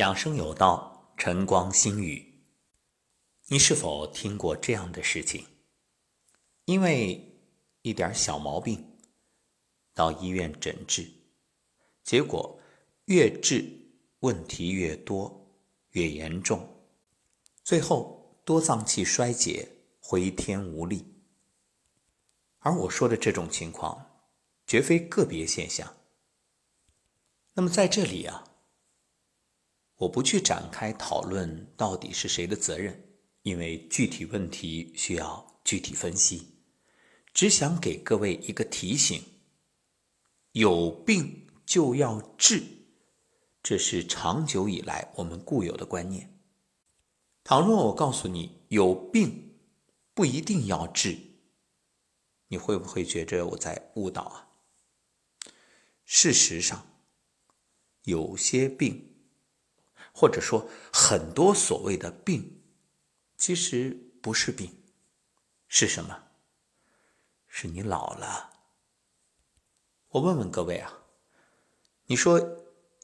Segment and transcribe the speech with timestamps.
[0.00, 2.42] 养生有道，晨光心语。
[3.48, 5.44] 你是否听过这样的事情？
[6.64, 7.38] 因为
[7.82, 8.98] 一点小毛病，
[9.92, 11.06] 到医院诊治，
[12.02, 12.58] 结果
[13.04, 13.70] 越治
[14.20, 15.54] 问题越多，
[15.90, 16.66] 越严重，
[17.62, 19.68] 最后多脏器衰竭，
[20.00, 21.04] 回天无力。
[22.60, 24.22] 而我说的这种情况，
[24.66, 25.94] 绝非个别现象。
[27.52, 28.46] 那么在这里啊。
[30.00, 33.06] 我不去展开讨论到底是谁的责任，
[33.42, 36.54] 因为具体问题需要具体分析。
[37.34, 39.22] 只想给各位一个提醒：
[40.52, 42.62] 有病就要治，
[43.62, 46.40] 这是长久以来我们固有的观念。
[47.44, 49.54] 倘若我告诉你有病
[50.14, 51.18] 不一定要治，
[52.48, 54.48] 你会不会觉着我在误导啊？
[56.06, 56.86] 事实上，
[58.04, 59.08] 有些病。
[60.12, 62.62] 或者说，很多所谓的病，
[63.36, 64.82] 其实不是病，
[65.68, 66.24] 是什么？
[67.46, 68.50] 是你老了。
[70.08, 71.04] 我问问各位啊，
[72.06, 72.40] 你说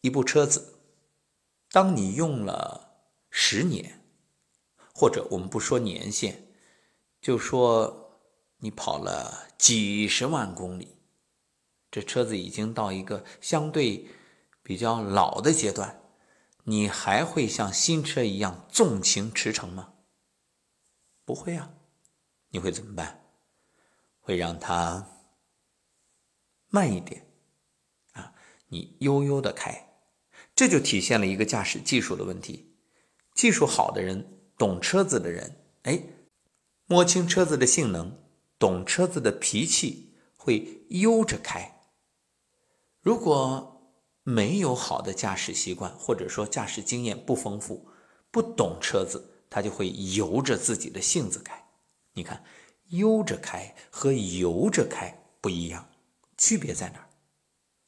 [0.00, 0.78] 一部车子，
[1.70, 4.02] 当你用了十年，
[4.94, 6.46] 或者我们不说年限，
[7.20, 8.18] 就说
[8.58, 10.96] 你跑了几十万公里，
[11.90, 14.08] 这车子已经到一个相对
[14.62, 15.99] 比较老的阶段。
[16.64, 19.94] 你还会像新车一样纵情驰骋吗？
[21.24, 21.74] 不会啊，
[22.50, 23.24] 你会怎么办？
[24.20, 25.06] 会让它
[26.68, 27.26] 慢一点
[28.12, 28.34] 啊，
[28.68, 29.88] 你悠悠的开，
[30.54, 32.76] 这就体现了一个驾驶技术的问题。
[33.34, 36.02] 技术好的人，懂车子的人，哎，
[36.86, 38.20] 摸清车子的性能，
[38.58, 41.80] 懂车子的脾气，会悠着开。
[43.00, 43.69] 如果
[44.30, 47.88] 没有好的驾驶习惯，或者说驾驶经验不丰富，
[48.30, 51.64] 不懂车子，他就会由着自己的性子开。
[52.12, 52.44] 你看，
[52.90, 55.88] 悠着开和由着开不一样，
[56.38, 57.08] 区别在哪儿？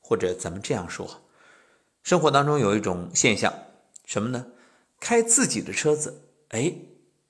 [0.01, 1.23] 或者咱们这样说，
[2.03, 3.53] 生活当中有一种现象，
[4.05, 4.47] 什么呢？
[4.99, 6.75] 开自己的车子，哎，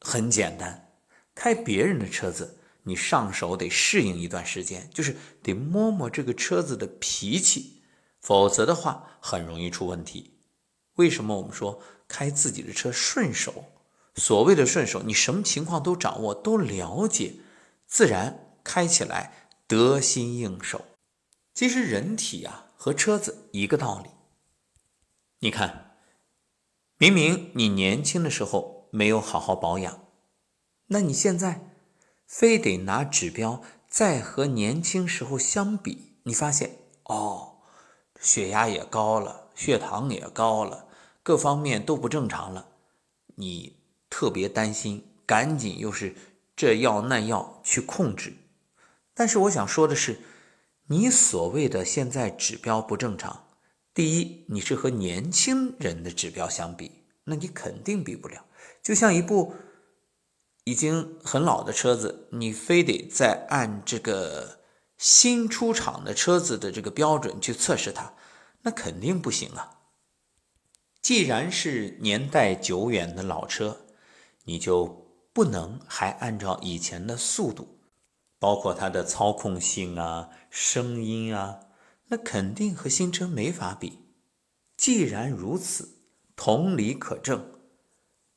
[0.01, 0.89] 很简单；
[1.34, 7.81] 开别人的车子，你上手得适应一段时间，就是得摸摸这个车子的脾气。
[8.22, 10.38] 否则的话，很容易出问题。
[10.94, 13.65] 为什么我们说开自己的车顺手？
[14.15, 17.34] 所谓的顺手，你什么情况都掌握、都了解，
[17.87, 20.84] 自然开起来得心应手。
[21.53, 24.10] 其实人体啊和车子一个道理。
[25.41, 25.97] 你看，
[26.99, 30.04] 明明你年轻的时候没有好好保养，
[30.87, 31.75] 那你现在
[32.27, 37.52] 非得拿指标再和年轻时候相比，你发现哦。
[38.22, 40.87] 血压也高了，血糖也高了，
[41.25, 42.69] 各方面都不正常了，
[43.34, 43.77] 你
[44.09, 46.15] 特别担心，赶紧又是
[46.55, 48.33] 这药那药去控制。
[49.12, 50.21] 但是我想说的是，
[50.87, 53.44] 你所谓的现在指标不正常，
[53.93, 56.93] 第一，你是和年轻人的指标相比，
[57.25, 58.44] 那你肯定比不了。
[58.81, 59.54] 就像一部
[60.62, 64.62] 已经很老的车子，你非得再按这个。
[65.03, 68.15] 新出厂的车子的这个标准去测试它，
[68.61, 69.81] 那肯定不行啊。
[71.01, 73.85] 既然是年代久远的老车，
[74.45, 77.81] 你就不能还按照以前的速度，
[78.39, 81.59] 包括它的操控性啊、声音啊，
[82.07, 83.99] 那肯定和新车没法比。
[84.77, 85.97] 既然如此，
[86.37, 87.59] 同理可证，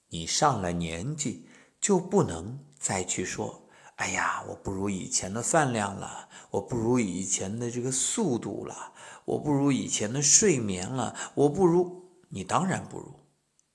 [0.08, 1.48] 你上了年纪
[1.80, 3.65] 就不能再去说。
[3.96, 8.92] 哎呀，我不如以前的饭量了，我不如以前的这个速度了，
[9.24, 13.22] 我不如以前的睡眠了，我不如你，当然不如。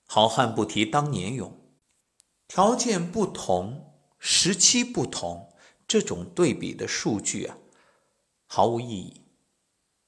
[0.05, 1.51] 好汉不提当年勇，
[2.47, 5.51] 条件不同，时期不同，
[5.87, 7.57] 这种对比的数据啊，
[8.45, 9.21] 毫无意义。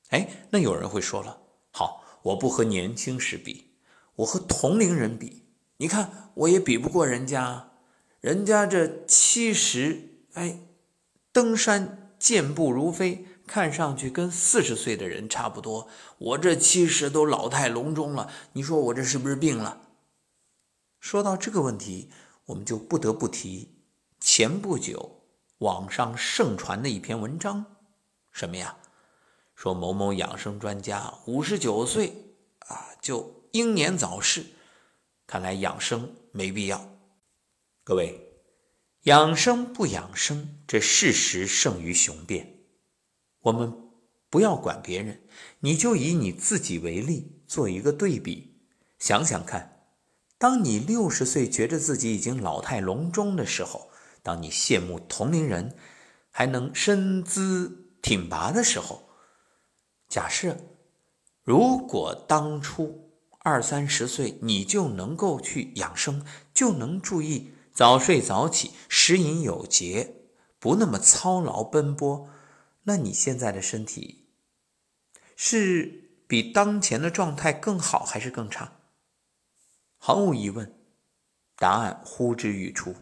[0.10, 1.42] 哎，那有人会说了，
[1.72, 3.72] 好，我不和年轻时比，
[4.18, 5.48] 我和同龄人比，
[5.78, 7.72] 你看我也比不过人家。
[8.24, 10.58] 人家这七十，哎，
[11.34, 15.90] 登山健步如飞，看上去跟四十岁的人差不多。
[16.18, 19.82] 我这七十都老态龙钟了，你说我这是不是病了？
[21.02, 22.12] 说到这个问题，
[22.46, 23.76] 我们就不得不提
[24.22, 25.26] 前不久
[25.58, 27.66] 网上盛传的一篇文章，
[28.32, 28.78] 什么呀？
[29.54, 34.46] 说某某养生专家五十九岁啊就英年早逝，
[35.28, 36.93] 看来养生没必要。
[37.86, 38.32] 各位，
[39.02, 42.60] 养生不养生，这事实胜于雄辩。
[43.42, 43.74] 我们
[44.30, 45.22] 不要管别人，
[45.60, 48.62] 你就以你自己为例，做一个对比。
[49.00, 49.84] 想想看，
[50.38, 53.90] 当你六十岁觉得自己已经老态龙钟的时候，
[54.22, 55.76] 当你羡慕同龄人
[56.32, 59.10] 还能身姿挺拔的时候，
[60.08, 60.58] 假设
[61.44, 70.16] 如果当初二三十岁你就能够去养生，就能注意早睡早起、食饮有节，
[70.60, 72.30] 不那么操劳奔波，
[72.84, 74.28] 那你现在的身体
[75.36, 78.74] 是比当前的状态更好还是更差？
[79.98, 80.74] 毫无疑问，
[81.58, 82.96] 答案呼之欲出。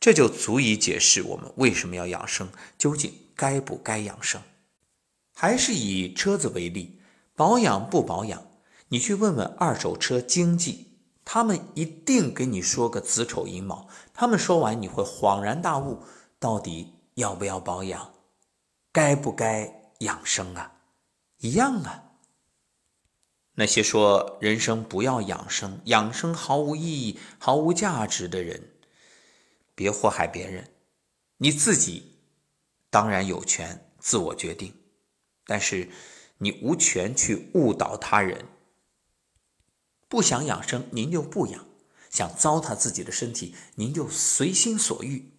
[0.00, 4.42] 这就足以解释我们为什么要养生，究竟该不该养生？
[5.34, 7.00] 还是以车子为例，
[7.34, 8.50] 保养不保养？
[8.88, 10.91] 你去问问二手车经济，
[11.34, 13.88] 他们一定给你说个子丑寅卯。
[14.12, 16.02] 他们说完，你会恍然大悟，
[16.38, 18.12] 到底要不要保养，
[18.92, 20.74] 该不该养生啊？
[21.38, 22.18] 一样啊。
[23.54, 28.74] 那些说人生不要养生，养生毫无意义、毫无价值的人。
[29.74, 30.70] 别祸害别人，
[31.38, 32.18] 你自己
[32.90, 34.74] 当然有权自我决定，
[35.46, 35.88] 但是
[36.36, 38.46] 你无权去误导他人。
[40.12, 41.64] 不想养生，您就不养；
[42.10, 45.32] 想糟蹋自己的身体，您就随心所欲。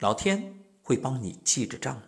[0.00, 2.02] 老天会帮你记着账。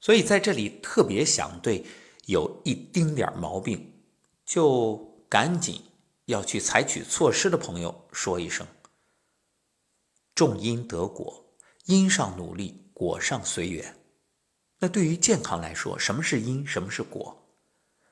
[0.00, 1.84] 所以在这里特别想对
[2.26, 3.94] 有一丁点毛病
[4.46, 4.96] 就
[5.28, 5.82] 赶紧
[6.26, 8.64] 要去采取措施的朋友说一声。
[10.36, 11.44] 种因得果，
[11.86, 13.96] 因上努力，果上随缘。
[14.78, 17.44] 那对于健康来说，什么是因，什么是果？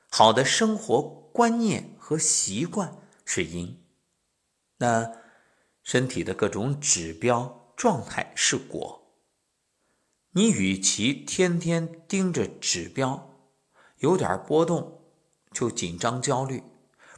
[0.09, 2.95] 好的生活观念和习惯
[3.25, 3.83] 是因，
[4.77, 5.11] 那
[5.81, 9.01] 身体的各种指标状态是果。
[10.31, 13.35] 你与其天天盯着指标，
[13.97, 15.01] 有点波动
[15.51, 16.63] 就紧张焦虑，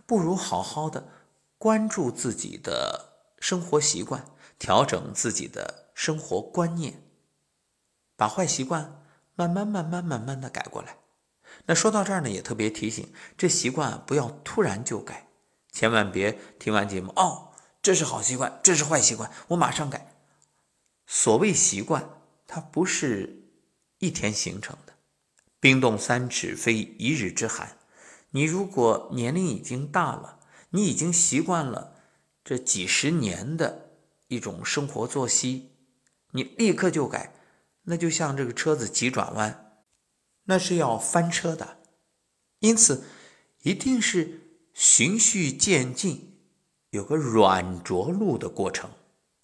[0.05, 1.09] 不如好好的
[1.57, 4.25] 关注自己的生活习惯。
[4.57, 7.03] 调整自己的生活观念，
[8.15, 10.97] 把坏习惯慢慢、慢慢、慢慢的改过来。
[11.65, 15.27] 那说到这儿呢，也特别提醒，这习惯不要突然就改，
[15.71, 20.15] 千万别听完节目哦，这是好习惯，这是坏习惯，我马上改。
[21.07, 22.07] 所谓习惯，
[22.47, 23.49] 它不是
[23.99, 24.93] 一天形成的，
[25.59, 27.77] 冰冻三尺非一日之寒。
[28.31, 30.39] 你如果年龄已经大了，
[30.69, 31.95] 你已经习惯了
[32.43, 33.83] 这几十年的。
[34.27, 35.69] 一种生活作息，
[36.31, 37.31] 你立刻就改，
[37.83, 39.64] 那就像这个车子急转弯，
[40.45, 41.79] 那是要翻车的。
[42.59, 43.03] 因此，
[43.61, 44.41] 一定是
[44.73, 46.39] 循序渐进，
[46.89, 48.89] 有个软着陆的过程，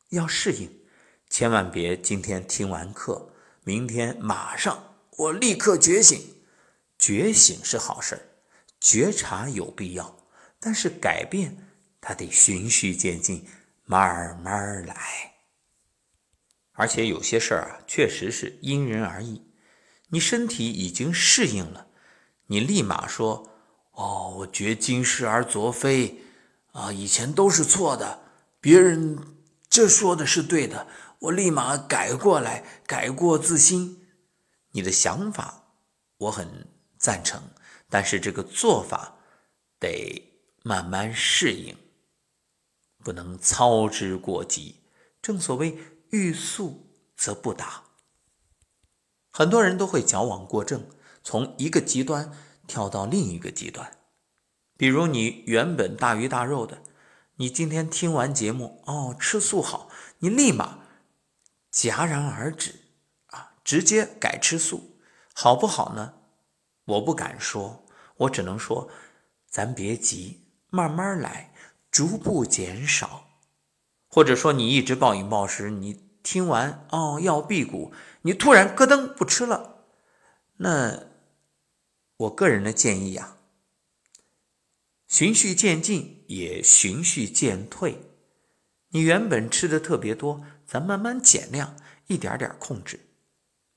[0.10, 0.82] 要适应。
[1.30, 3.34] 千万别今天听完课，
[3.64, 6.36] 明天马上我立刻觉醒。
[6.98, 8.30] 觉醒是好事
[8.80, 10.18] 觉察有必要，
[10.60, 11.58] 但是改变
[12.00, 13.48] 它得循序渐进。
[13.86, 15.34] 慢慢来，
[16.72, 19.51] 而且有些事儿啊，确实是因人而异。
[20.12, 21.88] 你身体已经适应了，
[22.48, 23.50] 你立马说
[23.92, 26.24] ：“哦，我觉今是而昨非
[26.74, 28.22] 啊，以前都是错的，
[28.60, 29.18] 别人
[29.70, 30.88] 这说的是对的，
[31.20, 34.06] 我立马改过来，改过自新。”
[34.74, 35.64] 你的想法
[36.18, 36.68] 我很
[36.98, 37.42] 赞成，
[37.90, 39.16] 但是这个做法
[39.80, 40.32] 得
[40.64, 41.76] 慢慢适应。
[43.04, 44.76] 不能操之过急，
[45.22, 45.78] 正所谓
[46.12, 47.84] 欲速则不达。
[49.32, 50.86] 很多人都会矫枉过正，
[51.24, 52.32] 从一个极端
[52.68, 53.98] 跳到另一个极端。
[54.78, 56.84] 比如你原本大鱼大肉的，
[57.38, 60.80] 你今天听完节目，哦，吃素好，你立马
[61.72, 62.76] 戛然而止，
[63.28, 64.98] 啊，直接改吃素，
[65.34, 66.14] 好不好呢？
[66.86, 67.86] 我不敢说，
[68.18, 68.90] 我只能说，
[69.48, 71.48] 咱别急，慢慢来。
[71.92, 73.28] 逐步减少，
[74.08, 79.86] 或者说你一直暴饮暴食，你听完哦要辟谷，你突然咯噔不吃了，
[80.58, 81.08] 那
[82.18, 83.38] 我个人的建议呀，
[85.08, 88.00] 循序渐进也循序渐退。
[88.90, 91.76] 你原本吃的特别多，咱慢慢减量，
[92.08, 93.00] 一点点控制。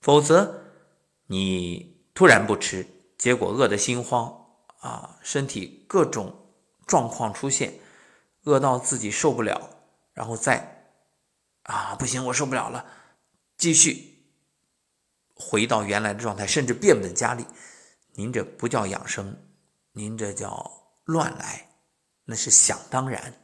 [0.00, 0.64] 否则
[1.28, 2.86] 你突然不吃，
[3.16, 4.46] 结果饿得心慌
[4.80, 6.52] 啊，身体各种
[6.86, 7.80] 状况出现。
[8.42, 9.70] 饿到自己受不了，
[10.12, 10.92] 然后再
[11.62, 12.84] 啊不行，我受不了了，
[13.56, 14.13] 继续
[15.35, 17.45] 回到原来的状态，甚至变本加厉。
[18.14, 19.37] 您这不叫养生，
[19.93, 20.71] 您这叫
[21.05, 21.71] 乱来，
[22.25, 23.35] 那是想当然。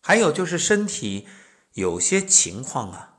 [0.00, 1.28] 还有就是身体
[1.74, 3.18] 有些情况啊，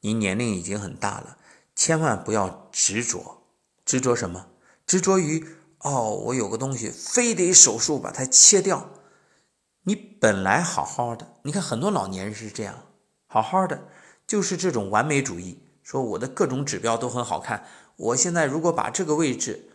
[0.00, 1.36] 您年龄已经很大了，
[1.74, 3.42] 千万不要执着，
[3.84, 4.46] 执着什么？
[4.86, 5.44] 执着于
[5.80, 8.88] 哦，我有个东西非得手术把它切掉。
[9.82, 12.86] 你本来好好的，你看很多老年人是这样，
[13.26, 13.88] 好好的，
[14.26, 15.58] 就是这种完美主义，
[15.92, 17.66] 说我的各种指标都很好看。
[17.96, 19.68] 我现在如果把这个位置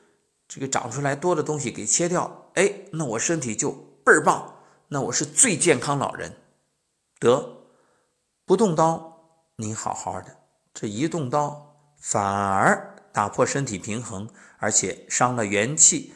[0.47, 3.69] 这个长出来多的东西给切掉，哎，那我身体就
[4.03, 4.55] 倍儿棒，
[4.88, 6.36] 那我是最健康老人。
[7.19, 7.67] 得
[8.45, 10.36] 不动刀，您好好的，
[10.74, 16.15] 这一动刀反而打破身体平衡，而且伤了元气，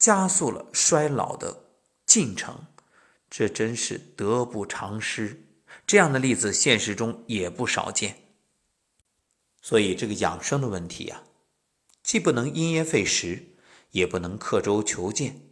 [0.00, 1.56] 加速了衰老的
[2.04, 2.58] 进程。
[3.30, 5.44] 这真是得不偿失，
[5.86, 8.16] 这样的例子现实中也不少见。
[9.68, 11.24] 所以这个养生的问题啊，
[12.02, 13.48] 既不能因噎废食，
[13.90, 15.42] 也不能刻舟求剑。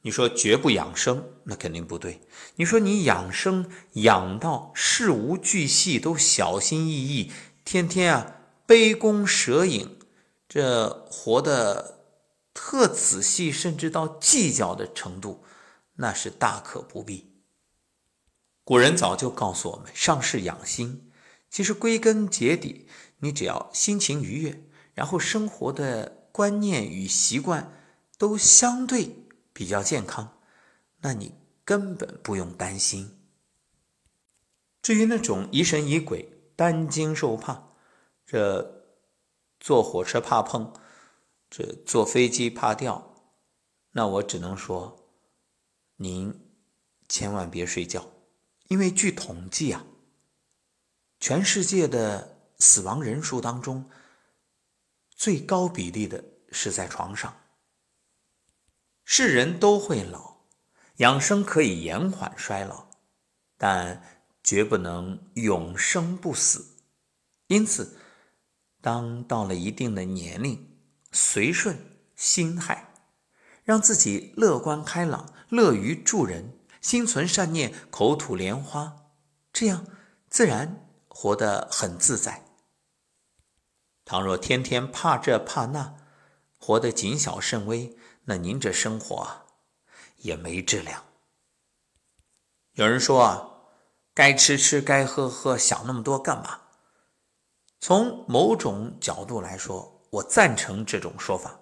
[0.00, 2.22] 你说绝不养生，那肯定不对。
[2.56, 7.30] 你说你养生养到事无巨细都小心翼翼，
[7.64, 8.34] 天天啊
[8.66, 10.00] 杯弓蛇影，
[10.48, 12.00] 这活得
[12.52, 15.44] 特仔细，甚至到计较的程度。
[15.94, 17.30] 那是大可不必。
[18.64, 21.11] 古人早就告诉我们，上士养心。
[21.52, 27.70] 其实归根结底，你只要心情愉悦，然后生活的观念与习惯
[28.16, 30.38] 都相对比较健康，
[31.02, 33.18] 那你根本不用担心。
[34.80, 37.74] 至于那种疑神疑鬼、担惊受怕，
[38.24, 38.86] 这
[39.60, 40.72] 坐火车怕碰，
[41.50, 43.14] 这坐飞机怕掉，
[43.90, 44.98] 那我只能说。
[45.96, 46.34] 您
[47.08, 48.10] 千万别睡觉，
[48.66, 49.86] 因为据统计啊，
[51.22, 53.88] 全世界的死亡人数当中，
[55.14, 57.32] 最高比例的是在床上。
[59.04, 60.38] 是人都会老，
[60.96, 62.88] 养生可以延缓衰老，
[63.56, 64.02] 但
[64.42, 66.78] 绝不能永生不死。
[67.46, 67.96] 因此，
[68.80, 70.76] 当到了一定的年龄，
[71.12, 71.78] 随顺
[72.16, 72.92] 心态。
[73.62, 79.12] 让自己乐观开朗，乐于助人，心存善念，口吐莲花，
[79.52, 79.86] 这样
[80.28, 82.42] 自然活得很自在。
[84.04, 85.94] 倘若天天怕这怕那，
[86.58, 89.44] 活得谨小慎微，那您这生活啊
[90.16, 91.04] 也没质量。
[92.72, 93.48] 有人说啊，
[94.14, 96.60] 该吃吃，该喝喝，想那么多干嘛？
[97.78, 101.60] 从某种角度来说，我赞成这种说法。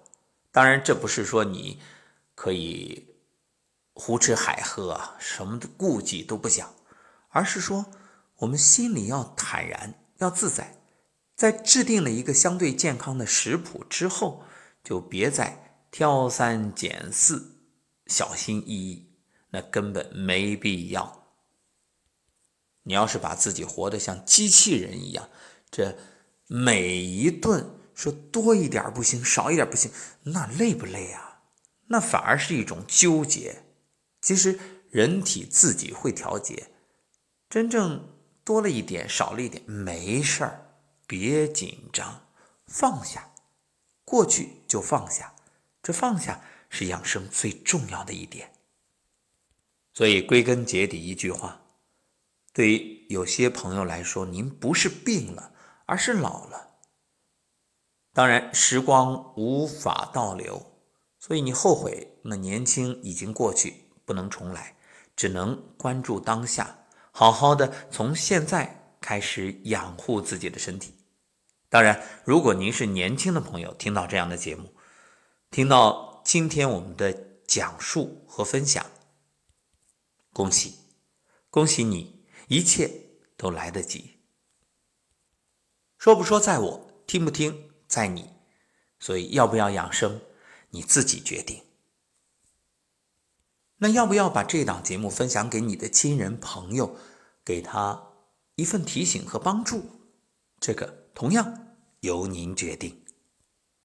[0.51, 1.81] 当然，这不是说你
[2.33, 3.15] 可以
[3.93, 6.73] 胡吃海喝啊，什么的顾忌都不讲，
[7.29, 7.85] 而是说
[8.41, 10.77] 我们心里要坦然，要自在。
[11.35, 14.43] 在制定了一个相对健康的食谱之后，
[14.83, 17.57] 就别再挑三拣四、
[18.05, 19.09] 小心翼翼，
[19.49, 21.27] 那根本没必要。
[22.83, 25.29] 你要是把自己活得像机器人一样，
[25.69, 25.97] 这
[26.47, 27.77] 每一顿。
[27.93, 29.91] 说多一点不行，少一点不行，
[30.23, 31.41] 那累不累啊？
[31.87, 33.63] 那反而是一种纠结。
[34.21, 36.69] 其实人体自己会调节，
[37.47, 38.07] 真正
[38.43, 40.75] 多了一点，少了一点，没事儿，
[41.07, 42.27] 别紧张，
[42.65, 43.31] 放下，
[44.03, 45.35] 过去就放下。
[45.83, 48.51] 这放下是养生最重要的一点。
[49.93, 51.61] 所以归根结底一句话，
[52.53, 55.53] 对于有些朋友来说，您不是病了，
[55.85, 56.77] 而是老了。
[58.13, 60.71] 当然，时光无法倒流，
[61.17, 64.75] 所以你后悔，那年轻已经过去，不能重来，
[65.15, 66.80] 只能关注当下，
[67.11, 70.95] 好好的从现在开始养护自己的身体。
[71.69, 74.73] 当然，如果您是年轻的朋友，听到这样的节目，
[75.49, 77.13] 听到今天我们的
[77.47, 78.85] 讲述和分享，
[80.33, 80.79] 恭喜，
[81.49, 82.91] 恭喜你，一切
[83.37, 84.19] 都来得及。
[85.97, 87.71] 说不说在我，听不听？
[87.87, 88.29] 在你，
[88.99, 90.21] 所以要不要养生，
[90.69, 91.61] 你自己决定。
[93.83, 96.97] 那要不要把这档节目分享给你的亲人朋友，
[97.43, 98.09] 给他
[98.53, 99.81] 一份提醒和帮助？
[100.59, 101.51] 这个同样
[102.01, 103.00] 由您决定。